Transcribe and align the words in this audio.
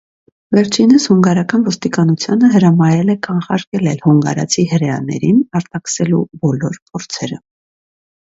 Վերջինս 0.57 1.03
հունգարական 1.09 1.65
ոստիկանությանը 1.65 2.47
հրամայել 2.53 3.11
է 3.13 3.15
կանխարգելել 3.27 4.01
հունգարացի 4.05 4.65
հրեաներին 4.73 5.45
արտաքսելու 5.61 6.23
բոլոր 6.47 6.81
փորձերը։ 6.93 7.39